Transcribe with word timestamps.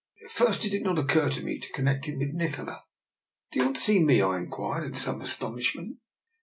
At 0.25 0.31
first 0.31 0.65
it 0.65 0.71
did 0.71 0.81
not 0.83 0.97
occur 0.97 1.29
to 1.29 1.43
me 1.43 1.59
to 1.59 1.71
connefct 1.73 2.05
him 2.05 2.17
with 2.17 2.33
Nikola." 2.33 2.81
Do 3.51 3.59
you 3.59 3.65
want 3.65 3.77
to 3.77 3.83
see 3.83 4.03
me?" 4.03 4.19
I 4.23 4.37
inquired, 4.37 4.83
in 4.85 4.95
some 4.95 5.21
astonishment. 5.21 5.99